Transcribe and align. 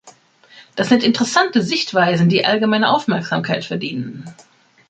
Das 0.75 0.89
sind 0.89 1.03
interessante 1.03 1.61
Sichtweisen, 1.61 2.27
die 2.27 2.43
allgemeine 2.43 2.89
Aufmerksamkeit 2.91 3.63
verdienen. 3.65 4.25